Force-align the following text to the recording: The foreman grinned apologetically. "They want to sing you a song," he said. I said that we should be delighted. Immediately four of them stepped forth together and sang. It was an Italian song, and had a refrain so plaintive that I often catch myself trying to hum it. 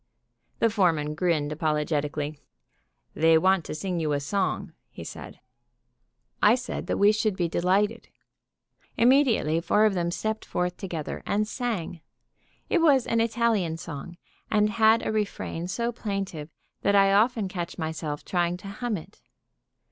The 0.57 0.71
foreman 0.71 1.13
grinned 1.13 1.51
apologetically. 1.51 2.39
"They 3.13 3.37
want 3.37 3.63
to 3.65 3.75
sing 3.75 3.99
you 3.99 4.13
a 4.13 4.19
song," 4.19 4.73
he 4.89 5.03
said. 5.03 5.39
I 6.41 6.55
said 6.55 6.87
that 6.87 6.97
we 6.97 7.11
should 7.11 7.35
be 7.37 7.47
delighted. 7.47 8.07
Immediately 8.97 9.61
four 9.61 9.85
of 9.85 9.93
them 9.93 10.09
stepped 10.09 10.43
forth 10.43 10.75
together 10.75 11.21
and 11.27 11.47
sang. 11.47 12.01
It 12.67 12.81
was 12.81 13.05
an 13.05 13.21
Italian 13.21 13.77
song, 13.77 14.17
and 14.49 14.71
had 14.71 15.05
a 15.05 15.11
refrain 15.11 15.67
so 15.67 15.91
plaintive 15.91 16.49
that 16.81 16.95
I 16.95 17.13
often 17.13 17.47
catch 17.47 17.77
myself 17.77 18.25
trying 18.25 18.57
to 18.57 18.69
hum 18.69 18.97
it. 18.97 19.21